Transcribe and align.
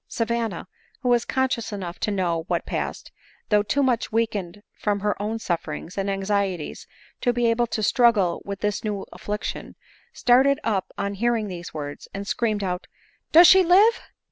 Savanna, 0.07 0.67
who 1.01 1.09
was 1.09 1.25
conscious 1.25 1.71
enough 1.71 1.99
to 1.99 2.09
know 2.09 2.45
what 2.47 2.65
passed, 2.65 3.11
though 3.49 3.61
too 3.61 3.83
much 3.83 4.11
weakened 4.11 4.63
from 4.73 5.01
herown 5.01 5.39
suffer 5.39 5.73
ings 5.73 5.95
and 5.95 6.09
anxieties 6.09 6.87
to 7.21 7.31
be 7.31 7.45
able 7.45 7.67
to 7.67 7.83
struggle 7.83 8.41
with 8.43 8.61
this 8.61 8.83
new 8.83 9.05
affliction, 9.13 9.75
started 10.11 10.59
up 10.63 10.91
on 10.97 11.13
hearing 11.13 11.49
these 11.49 11.71
words, 11.71 12.07
and 12.15 12.27
scream 12.27 12.57
ed 12.63 12.63
out," 12.63 12.87
does 13.31 13.45
she 13.45 13.63
live 13.63 14.01